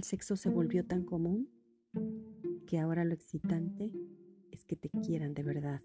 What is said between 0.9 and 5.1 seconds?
mm. común que ahora lo excitante es que te